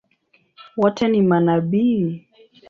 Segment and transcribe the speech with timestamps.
[0.77, 2.27] Wote ni manabii?